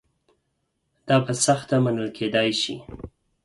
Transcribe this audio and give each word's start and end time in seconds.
دا 1.07 1.15
په 1.25 1.31
سخته 1.45 1.75
منل 1.83 2.09
کېدای 2.17 2.49
شي. 2.61 2.75